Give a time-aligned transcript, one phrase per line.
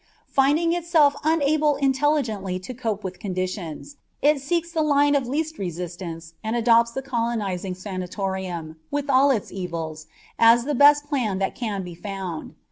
[0.31, 6.33] Finding itself unable intelligently to cope with conditions, it seeks the line of least resistance
[6.43, 10.07] and adopts the colonizing sanatorium, with all its evils,
[10.39, 12.55] as the best plan that can be found.